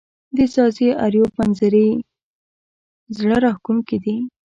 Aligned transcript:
د 0.35 0.37
ځاځي 0.53 0.87
اریوب 1.05 1.31
منظزرې 1.39 1.87
زړه 3.17 3.37
راښکونکې 3.43 3.97
دي 4.03 4.17